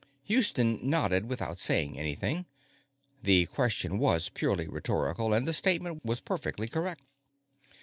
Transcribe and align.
Houston 0.23 0.79
nodded 0.89 1.29
without 1.29 1.59
saying 1.59 1.99
anything. 1.99 2.47
The 3.21 3.45
question 3.45 3.99
was 3.99 4.29
purely 4.29 4.67
rhetorical, 4.67 5.31
and 5.31 5.47
the 5.47 5.53
statement 5.53 6.03
was 6.03 6.19
perfectly 6.19 6.67
correct. 6.67 7.03